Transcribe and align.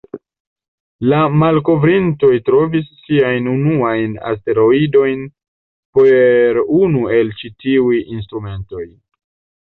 La 1.09 1.17
malkovrintoj 1.41 2.29
trovis 2.47 2.87
siajn 3.01 3.49
unuajn 3.51 4.15
asteroidojn 4.29 5.21
per 5.99 6.59
unu 6.79 7.03
el 7.19 7.31
ĉi-tiuj 7.43 8.01
instrumentoj. 8.17 8.87